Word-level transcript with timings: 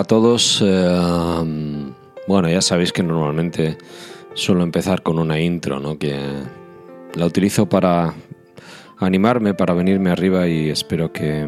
A 0.00 0.04
todos. 0.04 0.62
Eh, 0.64 1.84
bueno, 2.26 2.48
ya 2.48 2.62
sabéis 2.62 2.90
que 2.90 3.02
normalmente 3.02 3.76
suelo 4.32 4.62
empezar 4.62 5.02
con 5.02 5.18
una 5.18 5.38
intro, 5.38 5.78
¿no? 5.78 5.98
Que 5.98 6.18
la 7.12 7.26
utilizo 7.26 7.68
para 7.68 8.14
animarme, 8.96 9.52
para 9.52 9.74
venirme 9.74 10.10
arriba 10.10 10.48
y 10.48 10.70
espero 10.70 11.12
que 11.12 11.46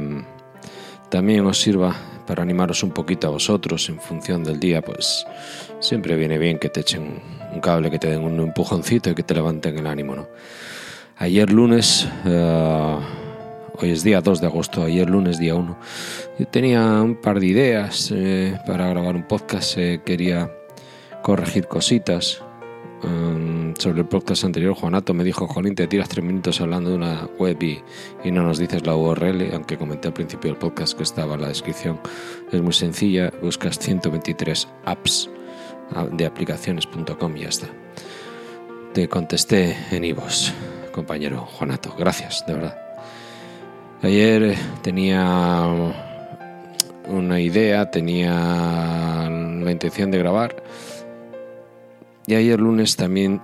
también 1.08 1.46
os 1.46 1.62
sirva 1.62 1.96
para 2.26 2.42
animaros 2.42 2.82
un 2.82 2.90
poquito 2.90 3.28
a 3.28 3.30
vosotros 3.30 3.88
en 3.88 3.98
función 3.98 4.44
del 4.44 4.60
día, 4.60 4.82
pues 4.82 5.24
siempre 5.80 6.14
viene 6.16 6.36
bien 6.36 6.58
que 6.58 6.68
te 6.68 6.80
echen 6.80 7.22
un 7.54 7.60
cable, 7.60 7.90
que 7.90 7.98
te 7.98 8.10
den 8.10 8.22
un 8.22 8.38
empujoncito 8.38 9.08
y 9.08 9.14
que 9.14 9.22
te 9.22 9.32
levanten 9.32 9.78
el 9.78 9.86
ánimo, 9.86 10.14
¿no? 10.14 10.28
Ayer 11.16 11.50
lunes... 11.50 12.06
eh, 12.26 12.98
Hoy 13.82 13.90
es 13.90 14.04
día 14.04 14.20
2 14.20 14.40
de 14.40 14.46
agosto, 14.46 14.84
ayer 14.84 15.10
lunes 15.10 15.40
día 15.40 15.56
1. 15.56 15.76
Yo 16.38 16.46
tenía 16.46 17.02
un 17.02 17.16
par 17.16 17.40
de 17.40 17.46
ideas 17.46 18.12
eh, 18.14 18.56
para 18.64 18.86
grabar 18.86 19.16
un 19.16 19.26
podcast, 19.26 19.76
eh, 19.76 20.00
quería 20.06 20.52
corregir 21.22 21.66
cositas. 21.66 22.40
Sobre 23.78 24.02
el 24.02 24.06
podcast 24.06 24.44
anterior, 24.44 24.74
Juanato 24.74 25.12
me 25.12 25.24
dijo, 25.24 25.48
Jolín, 25.48 25.74
te 25.74 25.88
tiras 25.88 26.08
tres 26.08 26.24
minutos 26.24 26.60
hablando 26.60 26.90
de 26.90 26.96
una 26.96 27.28
web 27.40 27.60
y, 27.60 27.82
y 28.22 28.30
no 28.30 28.44
nos 28.44 28.58
dices 28.58 28.86
la 28.86 28.94
URL, 28.94 29.52
aunque 29.52 29.76
comenté 29.76 30.06
al 30.06 30.14
principio 30.14 30.50
del 30.50 30.58
podcast 30.58 30.96
que 30.96 31.02
estaba 31.02 31.34
en 31.34 31.40
la 31.40 31.48
descripción. 31.48 31.98
Es 32.52 32.62
muy 32.62 32.74
sencilla, 32.74 33.32
buscas 33.42 33.80
123 33.80 34.68
apps 34.84 35.28
ah, 35.96 36.06
de 36.12 36.26
aplicaciones.com 36.26 37.36
y 37.36 37.40
ya 37.40 37.48
está. 37.48 37.66
Te 38.92 39.08
contesté 39.08 39.76
en 39.90 40.04
Ivos, 40.04 40.52
compañero 40.92 41.40
Juanato. 41.40 41.92
Gracias, 41.98 42.44
de 42.46 42.54
verdad. 42.54 42.81
Ayer 44.02 44.42
eh, 44.42 44.58
tenía 44.82 45.64
una 47.08 47.40
idea, 47.40 47.88
tenía 47.88 48.32
la 49.30 49.70
intención 49.70 50.10
de 50.10 50.18
grabar 50.18 50.56
y 52.26 52.34
ayer 52.34 52.58
lunes 52.58 52.96
también 52.96 53.40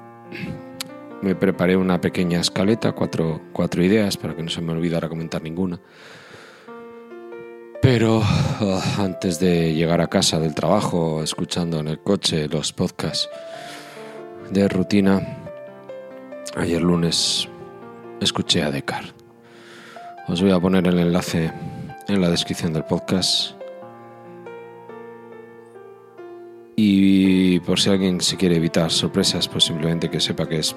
me 1.23 1.37
preparé 1.37 1.77
una 1.77 2.01
pequeña 2.01 2.41
escaleta, 2.41 2.91
cuatro, 2.91 3.41
cuatro 3.53 3.85
ideas 3.85 4.17
para 4.17 4.35
que 4.35 4.43
no 4.43 4.51
se 4.51 4.61
me 4.61 4.73
olvidara 4.73 5.09
comentar 5.09 5.43
ninguna. 5.43 5.79
Pero 7.81 8.21
ah, 8.25 8.83
antes 8.99 9.39
de 9.39 9.75
llegar 9.75 10.01
a 10.01 10.09
casa 10.09 10.41
del 10.41 10.57
trabajo, 10.57 11.23
escuchando 11.23 11.79
en 11.79 11.87
el 11.87 12.01
coche 12.01 12.49
los 12.49 12.73
podcasts 12.73 13.29
de 14.51 14.67
rutina, 14.69 15.21
ayer 16.57 16.83
lunes 16.83 17.49
escuché 18.21 18.65
a 18.65 18.73
Descartes. 18.73 19.18
Os 20.29 20.43
voy 20.43 20.51
a 20.51 20.61
poner 20.61 20.87
el 20.87 20.99
enlace 20.99 21.51
en 22.07 22.21
la 22.21 22.29
descripción 22.29 22.75
del 22.75 22.85
podcast. 22.85 23.53
Y 26.77 27.59
por 27.61 27.81
si 27.81 27.89
alguien 27.89 28.21
se 28.21 28.37
quiere 28.37 28.57
evitar 28.57 28.91
sorpresas, 28.91 29.49
pues 29.49 29.65
simplemente 29.65 30.11
que 30.11 30.21
sepa 30.21 30.47
que 30.47 30.59
es 30.59 30.77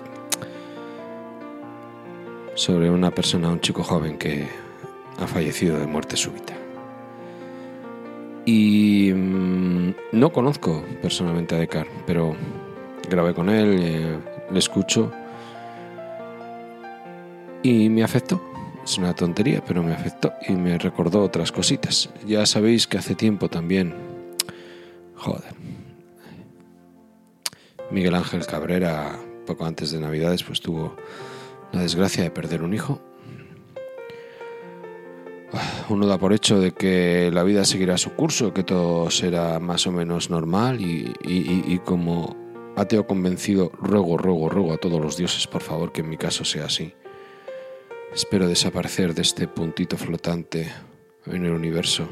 sobre 2.56 2.89
una 2.89 3.12
persona, 3.12 3.50
un 3.50 3.59
chico 3.59 3.84
joven 3.84 4.17
que 4.17 4.47
ha 5.19 5.28
fallecido 5.28 5.78
de 5.78 5.85
muerte 5.85 6.16
súbita. 6.16 6.53
Y 8.45 9.12
mm, 9.13 9.95
no 10.13 10.31
conozco 10.31 10.81
personalmente 11.01 11.56
a 11.56 11.59
Descartes, 11.59 11.94
pero 12.07 12.38
grabé 13.09 13.33
con 13.33 13.50
él, 13.50 13.79
eh, 13.81 14.18
le 14.50 14.59
escucho 14.59 15.12
y 17.62 17.89
me 17.89 18.01
afectó. 18.01 18.50
Es 18.84 18.97
una 18.97 19.14
tontería, 19.14 19.64
pero 19.66 19.84
me 19.84 19.94
afectó 19.94 20.34
y 20.47 20.53
me 20.53 20.78
recordó 20.78 21.24
otras 21.24 21.52
cositas. 21.52 22.09
Ya 22.25 22.46
sabéis 22.46 22.88
que 22.88 22.97
hace 22.97 23.16
tiempo 23.16 23.47
también... 23.50 23.94
Joder. 25.16 25.53
Miguel 27.92 28.16
Ángel 28.16 28.46
Cabrera, 28.46 29.19
poco 29.46 29.66
antes 29.66 29.92
de 29.92 30.00
Navidades, 30.00 30.44
pues 30.44 30.62
tuvo 30.62 30.96
la 31.72 31.81
desgracia 31.84 32.24
de 32.24 32.31
perder 32.31 32.64
un 32.64 32.74
hijo. 32.74 33.00
Uno 35.90 36.08
da 36.08 36.18
por 36.18 36.34
hecho 36.34 36.59
de 36.59 36.72
que 36.72 37.30
la 37.34 37.44
vida 37.44 37.66
seguirá 37.66 37.98
su 37.98 38.13
curso, 38.13 38.53
que 38.53 38.63
todo 38.63 39.12
será 39.12 39.59
más 39.59 39.86
o 39.86 39.92
menos 39.92 40.30
normal 40.30 40.80
y, 40.81 41.13
y- 41.24 41.63
y- 41.68 41.80
como 41.80 42.36
ateo 42.78 43.06
convencido, 43.06 43.69
ruego, 43.80 44.18
ruego, 44.18 44.48
ruego 44.50 44.74
a 44.74 44.78
todos 44.78 45.02
los 45.02 45.18
dioses, 45.18 45.46
por 45.48 45.62
favor, 45.62 45.92
que 45.92 46.02
en 46.02 46.09
mi 46.09 46.18
caso 46.18 46.46
sea 46.46 46.66
así. 46.66 46.94
Espero 48.13 48.45
desaparecer 48.45 49.16
de 49.16 49.22
este 49.22 49.47
puntito 49.47 49.95
flotante 49.95 50.69
en 51.27 51.45
el 51.45 51.51
universo, 51.51 52.09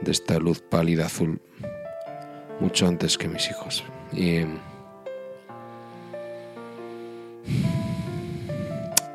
de 0.00 0.10
esta 0.10 0.38
luz 0.40 0.60
pálida 0.60 1.06
azul, 1.06 1.40
mucho 2.58 2.88
antes 2.88 3.16
que 3.16 3.28
mis 3.28 3.48
hijos. 3.48 3.84
Y, 4.12 4.40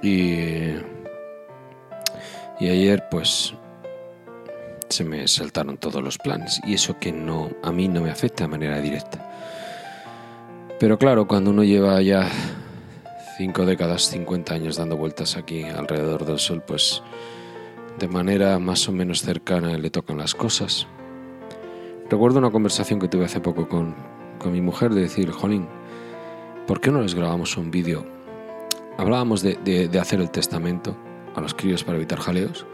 y, 0.02 0.78
ayer 2.62 3.04
pues 3.12 3.54
se 4.88 5.04
me 5.04 5.28
saltaron 5.28 5.78
todos 5.78 6.02
los 6.02 6.18
planes 6.18 6.62
y 6.66 6.76
eso 6.76 6.98
que 6.98 7.12
no 7.12 7.50
a 7.62 7.74
mí 7.74 7.90
no 7.90 8.00
me 8.00 8.10
afecta 8.10 8.46
de 8.46 8.48
manera 8.48 8.80
directa. 8.80 9.30
Pero 10.80 10.98
claro, 10.98 11.28
cuando 11.28 11.50
uno 11.50 11.66
lleva 11.66 12.02
ya 12.02 12.30
cinco 13.38 13.66
décadas, 13.66 14.10
50 14.10 14.54
años 14.54 14.78
dando 14.78 14.98
vueltas 14.98 15.36
aquí 15.38 15.64
alrededor 15.64 16.26
del 16.26 16.40
Sol, 16.40 16.62
pues 16.66 17.02
de 18.00 18.08
manera 18.08 18.58
más 18.60 18.88
o 18.88 18.92
menos 18.92 19.22
cercana 19.22 19.78
le 19.78 19.90
tocan 19.90 20.18
las 20.18 20.34
cosas. 20.36 20.88
Recuerdo 22.10 22.40
una 22.40 22.52
conversación 22.52 23.00
que 23.00 23.08
tuve 23.08 23.26
hace 23.26 23.40
poco 23.40 23.68
con, 23.68 23.96
con 24.40 24.52
mi 24.52 24.62
mujer 24.62 24.94
de 24.94 25.02
decir, 25.02 25.32
Jolín, 25.32 25.68
¿por 26.68 26.80
qué 26.82 26.92
no 26.92 27.02
les 27.02 27.16
grabamos 27.16 27.58
un 27.58 27.72
vídeo? 27.72 28.06
Hablábamos 28.98 29.42
de, 29.42 29.56
de- 29.64 30.00
hacer 30.00 30.20
el 30.20 30.30
testamento 30.30 30.96
a 31.36 31.42
los 31.42 31.54
críos 31.56 31.84
para 31.84 31.98
evitar 31.98 32.20
jaleos. 32.20 32.66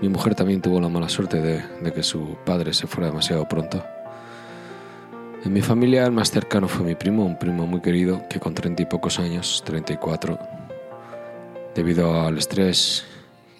Mi 0.00 0.08
mujer 0.08 0.34
también 0.34 0.62
tuvo 0.62 0.80
la 0.80 0.88
mala 0.88 1.08
suerte 1.08 1.40
de, 1.40 1.62
de 1.82 1.92
que 1.92 2.02
su 2.02 2.36
padre 2.44 2.72
se 2.72 2.86
fuera 2.86 3.08
demasiado 3.08 3.46
pronto. 3.48 3.82
En 5.42 5.54
mi 5.54 5.62
familia 5.62 6.04
el 6.04 6.12
más 6.12 6.30
cercano 6.30 6.68
fue 6.68 6.84
mi 6.84 6.94
primo, 6.94 7.24
un 7.24 7.38
primo 7.38 7.66
muy 7.66 7.80
querido 7.80 8.28
que 8.28 8.38
con 8.38 8.54
treinta 8.54 8.82
y 8.82 8.86
pocos 8.86 9.18
años, 9.18 9.62
34, 9.64 10.38
debido 11.74 12.20
al 12.20 12.36
estrés 12.36 13.06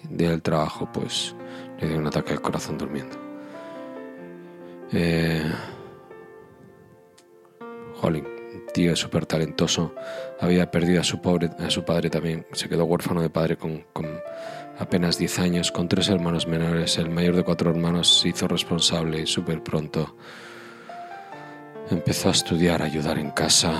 del 0.07 0.43
trabajo, 0.43 0.87
pues 0.93 1.35
le 1.79 1.87
dio 1.87 1.97
un 1.97 2.05
ataque 2.05 2.33
al 2.33 2.41
corazón 2.41 2.77
durmiendo. 2.77 3.17
Eh, 4.93 5.41
Jolín, 7.95 8.27
tío 8.75 8.95
súper 8.95 9.25
talentoso, 9.25 9.95
había 10.39 10.69
perdido 10.69 11.01
a 11.01 11.03
su, 11.03 11.19
pobre, 11.19 11.49
a 11.57 11.71
su 11.71 11.83
padre 11.83 12.11
también, 12.11 12.45
se 12.53 12.69
quedó 12.69 12.85
huérfano 12.85 13.23
de 13.23 13.31
padre 13.31 13.57
con, 13.57 13.85
con 13.91 14.05
apenas 14.77 15.17
10 15.17 15.39
años, 15.39 15.71
con 15.71 15.87
tres 15.87 16.09
hermanos 16.09 16.45
menores, 16.45 16.99
el 16.99 17.09
mayor 17.09 17.35
de 17.35 17.43
cuatro 17.43 17.71
hermanos 17.71 18.21
se 18.21 18.29
hizo 18.29 18.47
responsable 18.47 19.25
súper 19.25 19.63
pronto. 19.63 20.15
Empezó 21.91 22.29
a 22.29 22.31
estudiar, 22.31 22.81
a 22.81 22.85
ayudar 22.85 23.19
en 23.19 23.31
casa 23.31 23.73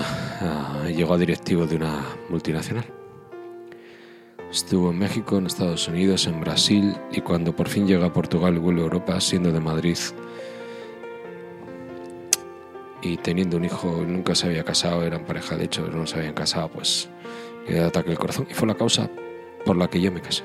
y 0.86 0.92
llegó 0.92 1.14
a 1.14 1.18
directivo 1.18 1.66
de 1.66 1.76
una 1.76 2.04
multinacional. 2.28 2.84
Estuvo 4.50 4.90
en 4.90 4.98
México, 4.98 5.38
en 5.38 5.46
Estados 5.46 5.88
Unidos, 5.88 6.26
en 6.26 6.38
Brasil 6.38 6.94
y 7.10 7.22
cuando 7.22 7.56
por 7.56 7.68
fin 7.68 7.86
llega 7.86 8.06
a 8.06 8.12
Portugal 8.12 8.58
vuelve 8.58 8.82
a 8.82 8.84
Europa, 8.84 9.18
siendo 9.18 9.50
de 9.50 9.60
Madrid 9.60 9.96
y 13.00 13.16
teniendo 13.16 13.56
un 13.56 13.64
hijo, 13.64 14.04
nunca 14.06 14.34
se 14.34 14.46
había 14.46 14.62
casado, 14.62 15.02
eran 15.02 15.24
pareja 15.24 15.56
de 15.56 15.64
hecho, 15.64 15.88
no 15.88 16.06
se 16.06 16.18
habían 16.18 16.34
casado, 16.34 16.68
pues 16.68 17.08
le 17.66 17.74
dio 17.74 17.86
ataque 17.86 18.10
al 18.10 18.18
corazón 18.18 18.46
y 18.50 18.54
fue 18.54 18.68
la 18.68 18.74
causa 18.74 19.08
por 19.64 19.76
la 19.76 19.88
que 19.88 20.00
yo 20.00 20.12
me 20.12 20.20
casé. 20.20 20.44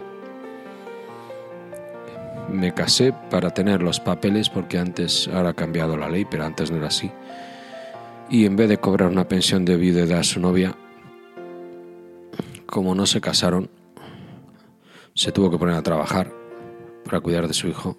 me 2.49 2.73
casé 2.73 3.13
para 3.29 3.53
tener 3.53 3.83
los 3.83 3.99
papeles 3.99 4.49
porque 4.49 4.79
antes, 4.79 5.27
ahora 5.27 5.49
ha 5.49 5.53
cambiado 5.53 5.97
la 5.97 6.07
ley, 6.07 6.23
pero 6.23 6.45
antes 6.45 6.71
no 6.71 6.77
era 6.77 6.87
así. 6.87 7.11
Y 8.29 8.45
en 8.45 8.55
vez 8.55 8.69
de 8.69 8.77
cobrar 8.77 9.09
una 9.09 9.27
pensión 9.27 9.63
de 9.65 9.77
viudedad 9.77 10.19
a 10.19 10.23
su 10.23 10.39
novia, 10.39 10.75
como 12.65 12.93
no 12.93 13.05
se 13.05 13.21
casaron, 13.21 13.69
se 15.13 15.31
tuvo 15.31 15.49
que 15.49 15.57
poner 15.57 15.75
a 15.75 15.81
trabajar 15.81 16.33
para 17.05 17.21
cuidar 17.21 17.47
de 17.47 17.53
su 17.53 17.67
hijo. 17.67 17.97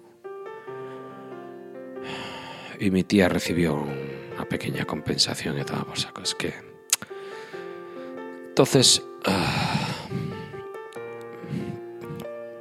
Y 2.79 2.91
mi 2.91 3.03
tía 3.03 3.27
recibió 3.27 3.75
una 3.75 4.45
pequeña 4.45 4.85
compensación 4.85 5.59
y 5.59 5.63
todo 5.63 5.85
por 5.85 5.99
saco. 5.99 6.21
Es 6.21 6.35
que. 6.35 6.53
Entonces. 8.49 9.03
Ah, 9.25 9.89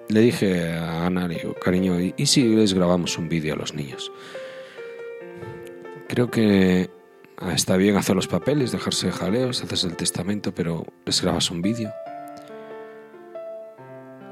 le 0.09 0.21
dije 0.21 0.73
a 0.73 1.06
Ana, 1.06 1.29
digo, 1.29 1.55
cariño, 1.55 2.00
¿y, 2.00 2.26
si 2.26 2.43
les 2.44 2.73
grabamos 2.73 3.19
un 3.19 3.29
vídeo 3.29 3.55
a 3.55 3.56
los 3.56 3.75
niños? 3.75 4.11
Creo 6.09 6.31
que 6.31 6.88
está 7.55 7.76
bien 7.76 7.96
hacer 7.96 8.17
los 8.17 8.26
papeles, 8.26 8.73
dejarse 8.73 9.12
jaleos, 9.12 9.62
haces 9.62 9.85
el 9.85 9.96
testamento, 9.96 10.55
pero 10.55 10.85
les 11.05 11.23
grabas 11.23 11.50
un 11.50 11.62
vídeo. 11.62 11.93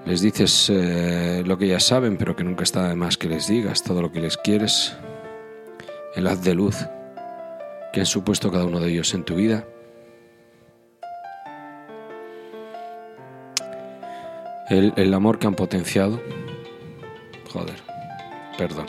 Les 0.04 0.20
dices 0.20 0.70
eh, 0.70 1.42
lo 1.44 1.58
que 1.58 1.66
ya 1.66 1.80
saben, 1.80 2.16
pero 2.16 2.36
que 2.36 2.44
nunca 2.44 2.62
está 2.62 2.88
de 2.88 2.94
más 2.94 3.16
que 3.16 3.28
les 3.28 3.48
digas 3.48 3.82
todo 3.82 4.02
lo 4.02 4.12
que 4.12 4.20
les 4.20 4.36
quieres. 4.36 4.96
El 6.14 6.28
haz 6.28 6.42
de 6.42 6.54
luz 6.54 6.76
que 7.92 8.00
han 8.00 8.06
supuesto 8.06 8.50
cada 8.50 8.64
uno 8.64 8.78
de 8.78 8.90
ellos 8.90 9.12
en 9.14 9.24
tu 9.24 9.34
vida. 9.34 9.66
El, 14.68 15.14
amor 15.14 15.38
que 15.38 15.46
han 15.46 15.54
potenciado. 15.54 16.20
Joder, 17.52 17.76
perdón. 18.58 18.86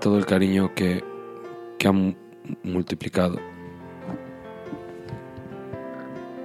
Todo 0.00 0.18
el 0.18 0.26
cariño 0.26 0.74
que, 0.74 1.04
que 1.78 1.88
han 1.88 2.16
multiplicado. 2.62 3.38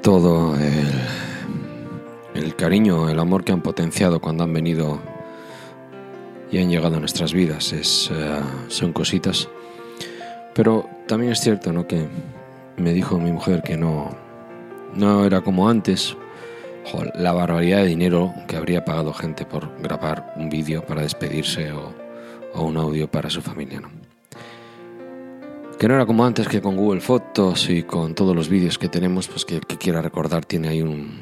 Todo 0.01 0.55
el, 0.55 0.91
el 2.43 2.55
cariño, 2.55 3.09
el 3.09 3.19
amor 3.19 3.43
que 3.43 3.51
han 3.51 3.61
potenciado 3.61 4.19
cuando 4.19 4.43
han 4.43 4.53
venido 4.53 4.99
y 6.51 6.57
han 6.57 6.69
llegado 6.69 6.97
a 6.97 6.99
nuestras 6.99 7.33
vidas. 7.33 7.71
Es, 7.73 8.11
eh, 8.13 8.39
son 8.67 8.93
cositas. 8.93 9.47
Pero 10.53 10.87
también 11.07 11.31
es 11.31 11.39
cierto 11.39 11.71
¿no? 11.71 11.87
que 11.87 12.07
me 12.77 12.93
dijo 12.93 13.17
mi 13.19 13.31
mujer 13.31 13.63
que 13.63 13.77
no, 13.77 14.09
no 14.93 15.25
era 15.25 15.41
como 15.41 15.69
antes, 15.69 16.17
la 17.15 17.31
barbaridad 17.31 17.79
de 17.79 17.87
dinero 17.87 18.33
que 18.47 18.57
habría 18.57 18.83
pagado 18.83 19.13
gente 19.13 19.45
por 19.45 19.81
grabar 19.81 20.33
un 20.35 20.49
vídeo 20.49 20.85
para 20.85 21.03
despedirse 21.03 21.71
o, 21.71 21.93
un 22.53 22.75
audio 22.75 23.09
para 23.09 23.29
su 23.29 23.41
familia. 23.41 23.79
¿no? 23.79 24.10
Que 25.81 25.87
no 25.87 25.95
era 25.95 26.05
como 26.05 26.23
antes 26.23 26.47
que 26.47 26.61
con 26.61 26.77
Google 26.77 27.01
Fotos 27.01 27.67
y 27.67 27.81
con 27.81 28.13
todos 28.13 28.35
los 28.35 28.49
vídeos 28.49 28.77
que 28.77 28.87
tenemos, 28.87 29.27
pues 29.27 29.45
que 29.45 29.59
que 29.61 29.79
quiera 29.79 29.99
recordar 29.99 30.45
tiene 30.45 30.67
ahí 30.67 30.83
un, 30.83 31.19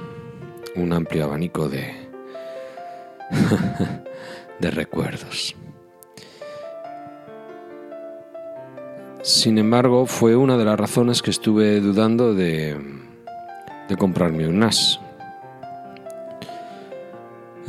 un 0.75 0.91
amplio 0.91 1.23
abanico 1.23 1.69
de, 1.69 1.94
de 4.59 4.71
recuerdos. 4.71 5.56
Sin 9.21 9.57
embargo, 9.59 10.06
fue 10.06 10.35
una 10.35 10.57
de 10.57 10.65
las 10.65 10.77
razones 10.77 11.21
que 11.21 11.31
estuve 11.31 11.79
dudando 11.79 12.33
de, 12.33 12.77
de 13.88 13.95
comprarme 13.95 14.45
un 14.45 14.59
NAS. 14.59 15.00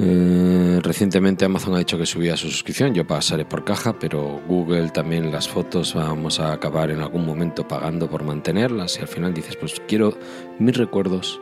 Eh, 0.02 0.80
recientemente 0.82 1.44
Amazon 1.44 1.74
ha 1.74 1.78
dicho 1.78 1.98
que 1.98 2.06
subía 2.06 2.34
su 2.34 2.48
suscripción, 2.48 2.94
yo 2.94 3.06
pasaré 3.06 3.44
por 3.44 3.64
caja, 3.64 3.98
pero 3.98 4.40
Google 4.48 4.88
también 4.88 5.30
las 5.30 5.46
fotos 5.46 5.92
vamos 5.94 6.40
a 6.40 6.52
acabar 6.52 6.90
en 6.90 7.00
algún 7.00 7.26
momento 7.26 7.68
pagando 7.68 8.08
por 8.08 8.24
mantenerlas 8.24 8.96
y 8.96 9.02
al 9.02 9.08
final 9.08 9.34
dices, 9.34 9.56
pues 9.56 9.82
quiero 9.86 10.16
mis 10.58 10.74
recuerdos 10.74 11.38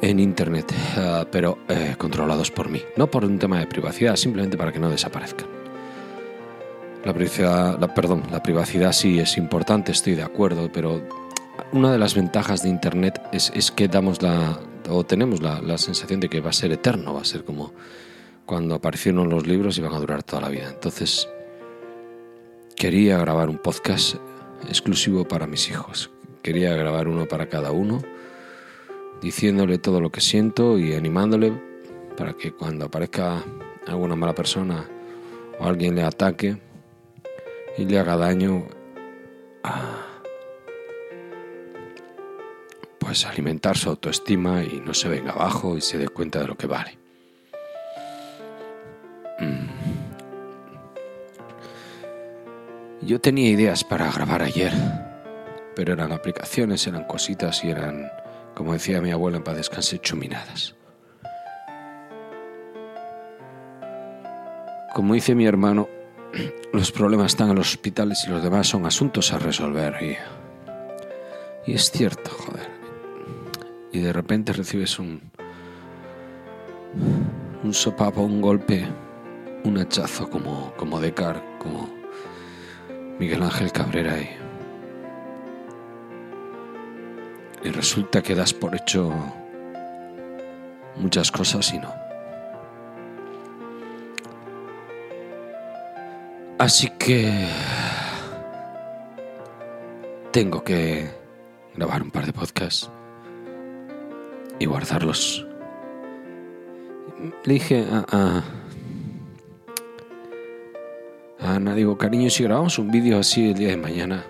en 0.00 0.20
Internet, 0.20 0.72
eh, 0.96 1.24
pero 1.32 1.58
eh, 1.68 1.96
controlados 1.98 2.52
por 2.52 2.68
mí, 2.68 2.82
no 2.96 3.10
por 3.10 3.24
un 3.24 3.40
tema 3.40 3.58
de 3.58 3.66
privacidad, 3.66 4.14
simplemente 4.14 4.56
para 4.56 4.70
que 4.70 4.78
no 4.78 4.90
desaparezcan. 4.90 5.48
La 7.04 7.12
privacidad, 7.14 7.94
perdón, 7.94 8.22
la 8.30 8.44
privacidad 8.44 8.92
sí 8.92 9.18
es 9.18 9.38
importante, 9.38 9.90
estoy 9.90 10.14
de 10.14 10.22
acuerdo, 10.22 10.70
pero 10.72 11.02
una 11.72 11.90
de 11.90 11.98
las 11.98 12.14
ventajas 12.14 12.62
de 12.62 12.68
Internet 12.68 13.20
es 13.32 13.72
que 13.72 13.88
damos 13.88 14.22
la, 14.22 14.60
o 14.88 15.04
tenemos 15.04 15.42
la, 15.42 15.60
la, 15.60 15.78
sensación 15.78 16.20
de 16.20 16.28
que 16.28 16.40
va 16.40 16.50
a 16.50 16.52
ser 16.52 16.72
eterno, 16.72 17.14
va 17.14 17.22
a 17.22 17.24
ser 17.24 17.44
como 17.44 17.72
cuando 18.46 18.74
aparecieron 18.74 19.28
los 19.28 19.46
libros 19.46 19.78
y 19.78 19.82
van 19.82 19.94
a 19.94 19.98
durar 19.98 20.22
toda 20.22 20.42
la 20.42 20.48
vida. 20.48 20.68
Entonces, 20.68 21.28
quería 22.76 23.18
grabar 23.18 23.48
un 23.48 23.58
podcast 23.58 24.16
exclusivo 24.68 25.26
para 25.26 25.46
mis 25.46 25.68
hijos. 25.68 26.10
Quería 26.42 26.74
grabar 26.74 27.08
uno 27.08 27.26
para 27.26 27.48
cada 27.48 27.72
uno, 27.72 28.02
diciéndole 29.20 29.78
todo 29.78 30.00
lo 30.00 30.10
que 30.10 30.20
siento 30.20 30.78
y 30.78 30.94
animándole 30.94 31.52
para 32.16 32.32
que 32.32 32.52
cuando 32.52 32.86
aparezca 32.86 33.44
alguna 33.86 34.16
mala 34.16 34.34
persona 34.34 34.86
o 35.58 35.64
alguien 35.64 35.94
le 35.94 36.02
ataque 36.02 36.56
y 37.76 37.84
le 37.84 37.98
haga 37.98 38.16
daño, 38.16 38.66
a 39.62 39.97
pues 43.08 43.24
alimentar 43.24 43.74
su 43.74 43.88
autoestima 43.88 44.62
y 44.62 44.82
no 44.84 44.92
se 44.92 45.08
venga 45.08 45.32
abajo 45.32 45.78
y 45.78 45.80
se 45.80 45.96
dé 45.96 46.08
cuenta 46.08 46.40
de 46.40 46.46
lo 46.46 46.58
que 46.58 46.66
vale. 46.66 46.98
Mm. 49.40 49.66
Yo 53.00 53.18
tenía 53.18 53.48
ideas 53.48 53.82
para 53.82 54.12
grabar 54.12 54.42
ayer, 54.42 54.74
pero 55.74 55.94
eran 55.94 56.12
aplicaciones, 56.12 56.86
eran 56.86 57.04
cositas 57.04 57.64
y 57.64 57.70
eran, 57.70 58.12
como 58.54 58.74
decía 58.74 59.00
mi 59.00 59.10
abuela 59.10 59.38
en 59.38 59.56
descanse, 59.56 59.98
chuminadas. 60.00 60.76
Como 64.94 65.14
dice 65.14 65.34
mi 65.34 65.46
hermano, 65.46 65.88
los 66.74 66.92
problemas 66.92 67.32
están 67.32 67.48
en 67.48 67.56
los 67.56 67.70
hospitales 67.70 68.22
y 68.26 68.30
los 68.30 68.42
demás 68.42 68.66
son 68.66 68.84
asuntos 68.84 69.32
a 69.32 69.38
resolver. 69.38 69.96
Y, 70.02 71.70
y 71.70 71.74
es 71.74 71.90
cierto, 71.90 72.30
joder 72.32 72.77
y 73.92 74.00
de 74.00 74.12
repente 74.12 74.52
recibes 74.52 74.98
un, 74.98 75.20
un 77.62 77.74
sopapo, 77.74 78.22
un 78.22 78.40
golpe, 78.40 78.86
un 79.64 79.78
hachazo 79.78 80.28
como, 80.28 80.72
como 80.76 81.00
Car, 81.14 81.42
como 81.58 81.88
Miguel 83.18 83.42
Ángel 83.42 83.72
Cabrera 83.72 84.18
y, 84.20 84.30
y 87.64 87.70
resulta 87.70 88.22
que 88.22 88.34
das 88.34 88.52
por 88.52 88.74
hecho 88.74 89.12
muchas 90.96 91.30
cosas 91.30 91.72
y 91.72 91.78
no. 91.78 91.92
Así 96.58 96.90
que 96.98 97.46
tengo 100.32 100.62
que 100.64 101.08
grabar 101.76 102.02
un 102.02 102.10
par 102.10 102.26
de 102.26 102.32
podcasts 102.32 102.90
y 104.58 104.66
guardarlos. 104.66 105.46
Le 107.44 107.54
dije 107.54 107.84
a, 107.90 108.42
Ana, 111.40 111.74
digo, 111.74 111.96
cariño, 111.96 112.30
si 112.30 112.42
grabamos 112.44 112.78
un 112.78 112.90
vídeo 112.90 113.18
así 113.18 113.50
el 113.50 113.54
día 113.54 113.68
de 113.68 113.76
mañana, 113.76 114.24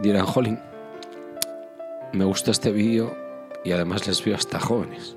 dirán, 0.00 0.26
jolín, 0.26 0.58
me 2.12 2.24
gusta 2.24 2.50
este 2.50 2.70
vídeo 2.70 3.16
y 3.64 3.72
además 3.72 4.06
les 4.06 4.24
veo 4.24 4.34
hasta 4.34 4.60
jóvenes. 4.60 5.16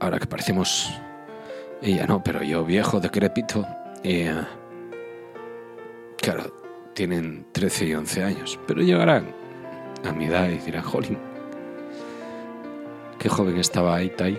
Ahora 0.00 0.18
que 0.18 0.26
parecemos, 0.26 0.90
ella 1.82 2.06
no, 2.06 2.22
pero 2.22 2.42
yo 2.42 2.64
viejo, 2.64 3.00
decrépito, 3.00 3.66
y 4.02 4.20
eh, 4.20 4.34
claro, 6.18 6.90
tienen 6.94 7.46
13 7.52 7.86
y 7.86 7.94
11 7.94 8.22
años, 8.22 8.60
pero 8.66 8.82
llegarán 8.82 9.34
a 10.04 10.12
mi 10.12 10.26
edad 10.26 10.48
y 10.48 10.58
dirán, 10.58 10.84
jolín, 10.84 11.18
Qué 13.24 13.30
joven 13.30 13.56
estaba 13.56 13.96
ahí, 13.96 14.10
Tai. 14.10 14.38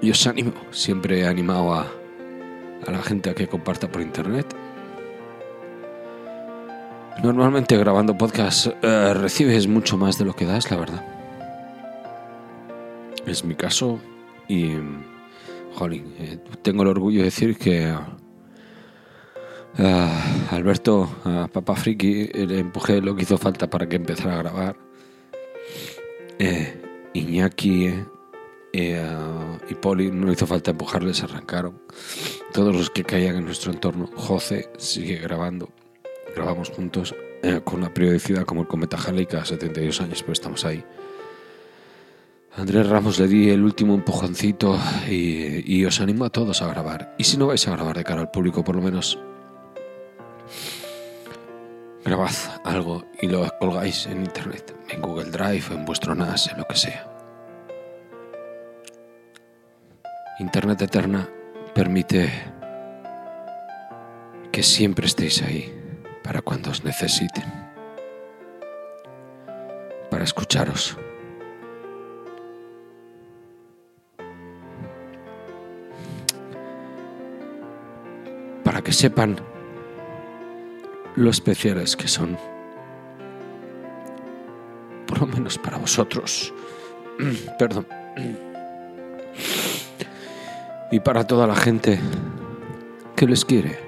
y 0.00 0.12
os 0.12 0.26
animo, 0.28 0.52
siempre 0.70 1.18
he 1.18 1.26
animado 1.26 1.74
a, 1.74 1.88
la 2.86 3.02
gente 3.02 3.30
a 3.30 3.34
que 3.34 3.48
comparta 3.48 3.90
por 3.90 4.00
internet. 4.00 4.46
Normalmente 7.20 7.76
grabando 7.76 8.16
podcast 8.16 8.68
eh, 8.80 9.12
recibes 9.14 9.66
mucho 9.66 9.98
más 9.98 10.18
de 10.18 10.24
lo 10.24 10.34
que 10.34 10.44
das, 10.44 10.70
la 10.70 10.76
verdad. 10.76 11.04
Es 13.26 13.44
mi 13.44 13.56
caso 13.56 13.98
y, 14.46 14.70
jolín, 15.74 16.14
eh, 16.20 16.38
tengo 16.62 16.84
el 16.84 16.90
orgullo 16.90 17.18
de 17.18 17.24
decir 17.24 17.58
que 17.58 17.92
Alberto, 19.78 21.08
a 21.24 21.46
Papa 21.46 21.76
Friki 21.76 22.26
le 22.26 22.58
empujé 22.58 23.00
lo 23.00 23.14
que 23.14 23.22
hizo 23.22 23.38
falta 23.38 23.70
para 23.70 23.88
que 23.88 23.96
empezara 23.96 24.34
a 24.34 24.38
grabar. 24.38 24.76
Eh, 26.38 27.10
Iñaki 27.14 27.94
eh, 28.72 29.16
y 29.68 29.74
Poli 29.74 30.10
no 30.10 30.32
hizo 30.32 30.46
falta 30.46 30.72
empujarles, 30.72 31.22
arrancaron. 31.22 31.80
Todos 32.52 32.74
los 32.74 32.90
que 32.90 33.04
caían 33.04 33.36
en 33.36 33.44
nuestro 33.44 33.72
entorno. 33.72 34.08
José 34.16 34.70
sigue 34.78 35.16
grabando. 35.16 35.70
Grabamos 36.34 36.70
juntos 36.70 37.14
eh, 37.42 37.60
con 37.64 37.80
una 37.80 37.94
periodicidad 37.94 38.44
como 38.44 38.62
el 38.62 38.68
Cometa 38.68 38.96
Halley 38.96 39.26
cada 39.26 39.44
72 39.44 40.00
años, 40.00 40.22
pero 40.22 40.32
estamos 40.32 40.64
ahí. 40.64 40.84
Andrés 42.56 42.88
Ramos 42.88 43.20
le 43.20 43.28
di 43.28 43.50
el 43.50 43.62
último 43.62 43.94
empujoncito 43.94 44.76
y, 45.08 45.62
y 45.72 45.84
os 45.84 46.00
animo 46.00 46.24
a 46.24 46.30
todos 46.30 46.62
a 46.62 46.68
grabar. 46.68 47.14
Y 47.16 47.24
si 47.24 47.36
no 47.36 47.46
vais 47.46 47.66
a 47.68 47.70
grabar 47.70 47.96
de 47.96 48.02
cara 48.02 48.22
al 48.22 48.30
público, 48.32 48.64
por 48.64 48.74
lo 48.74 48.82
menos 48.82 49.18
grabad 52.04 52.30
algo 52.64 53.04
y 53.20 53.28
lo 53.28 53.46
colgáis 53.58 54.06
en 54.06 54.22
internet, 54.22 54.74
en 54.88 55.02
Google 55.02 55.30
Drive, 55.30 55.64
en 55.70 55.84
vuestro 55.84 56.14
NAS, 56.14 56.48
en 56.48 56.58
lo 56.58 56.64
que 56.64 56.76
sea. 56.76 57.06
Internet 60.38 60.82
Eterna 60.82 61.28
permite 61.74 62.30
que 64.52 64.62
siempre 64.62 65.06
estéis 65.06 65.42
ahí 65.42 65.74
para 66.22 66.42
cuando 66.42 66.70
os 66.70 66.84
necesiten, 66.84 67.44
para 70.10 70.24
escucharos. 70.24 70.96
Para 78.62 78.82
que 78.82 78.92
sepan 78.92 79.40
lo 81.18 81.30
especiales 81.30 81.96
que 81.96 82.06
son. 82.06 82.38
Por 85.06 85.20
lo 85.20 85.26
menos 85.26 85.58
para 85.58 85.76
vosotros. 85.76 86.54
Perdón. 87.58 87.86
Y 90.90 91.00
para 91.00 91.26
toda 91.26 91.46
la 91.46 91.54
gente 91.54 92.00
que 93.14 93.26
les 93.26 93.44
quiere. 93.44 93.78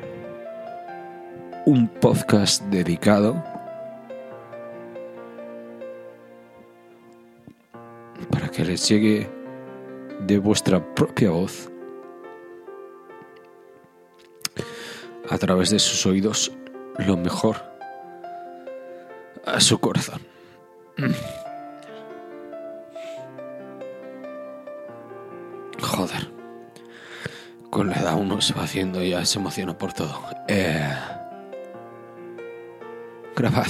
Un 1.65 1.89
podcast 1.89 2.63
dedicado 2.65 3.43
para 8.31 8.51
que 8.51 8.67
les 8.67 8.87
llegue 8.87 9.31
de 10.27 10.39
vuestra 10.39 10.95
propia 10.95 11.31
voz 11.31 11.71
a 15.31 15.39
través 15.39 15.71
de 15.71 15.79
sus 15.79 16.05
oídos 16.05 16.53
lo 17.07 17.16
mejor 17.16 17.57
a 19.47 19.61
su 19.61 19.78
corazón. 19.78 20.21
Joder. 25.80 26.30
Con 27.71 27.88
la 27.88 27.97
edad 27.97 28.19
uno 28.19 28.40
se 28.40 28.52
va 28.54 28.64
haciendo 28.64 29.02
y 29.02 29.11
ya 29.11 29.25
se 29.25 29.38
emociona 29.38 29.76
por 29.78 29.92
todo. 29.92 30.21
Eh, 30.49 30.92
grabad 33.37 33.66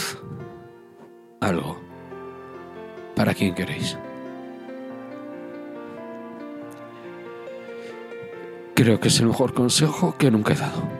algo 1.40 1.78
para 3.14 3.34
quien 3.34 3.54
queréis. 3.54 3.98
Creo 8.74 8.98
que 8.98 9.08
es 9.08 9.20
el 9.20 9.26
mejor 9.26 9.52
consejo 9.52 10.16
que 10.16 10.30
nunca 10.30 10.54
he 10.54 10.56
dado. 10.56 10.99